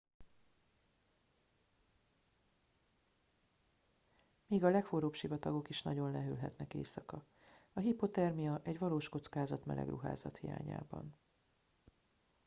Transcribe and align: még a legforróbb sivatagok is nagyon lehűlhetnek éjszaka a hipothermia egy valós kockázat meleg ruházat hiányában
még 4.47 4.63
a 4.63 4.69
legforróbb 4.69 5.13
sivatagok 5.13 5.69
is 5.69 5.81
nagyon 5.81 6.11
lehűlhetnek 6.11 6.73
éjszaka 6.73 7.25
a 7.73 7.79
hipothermia 7.79 8.61
egy 8.63 8.79
valós 8.79 9.09
kockázat 9.09 9.65
meleg 9.65 9.89
ruházat 9.89 10.37
hiányában 10.37 11.15